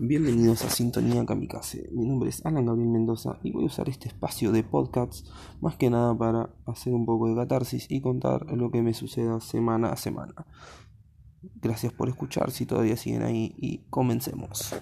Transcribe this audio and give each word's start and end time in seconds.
Bienvenidos 0.00 0.64
a 0.64 0.70
Sintonía 0.70 1.24
Kamikaze. 1.24 1.88
Mi 1.92 2.04
nombre 2.04 2.28
es 2.28 2.44
Alan 2.44 2.66
Gabriel 2.66 2.88
Mendoza 2.88 3.38
y 3.44 3.52
voy 3.52 3.62
a 3.62 3.66
usar 3.66 3.88
este 3.88 4.08
espacio 4.08 4.50
de 4.50 4.64
podcasts 4.64 5.30
más 5.60 5.76
que 5.76 5.88
nada 5.88 6.18
para 6.18 6.50
hacer 6.66 6.92
un 6.92 7.06
poco 7.06 7.28
de 7.28 7.36
catarsis 7.36 7.86
y 7.88 8.00
contar 8.00 8.44
lo 8.50 8.72
que 8.72 8.82
me 8.82 8.92
suceda 8.92 9.40
semana 9.40 9.90
a 9.90 9.96
semana. 9.96 10.34
Gracias 11.62 11.92
por 11.92 12.08
escuchar 12.08 12.50
si 12.50 12.66
todavía 12.66 12.96
siguen 12.96 13.22
ahí 13.22 13.54
y 13.56 13.84
comencemos. 13.88 14.74